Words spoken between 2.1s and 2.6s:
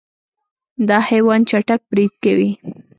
کوي.